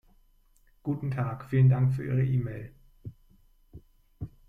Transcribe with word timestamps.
Guten 0.81 1.11
Tag, 1.11 1.47
vielen 1.51 1.69
Dank 1.69 1.93
für 1.93 2.03
Ihre 2.03 2.25
E-Mail. 2.25 2.73